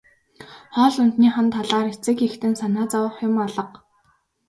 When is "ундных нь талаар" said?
1.03-1.87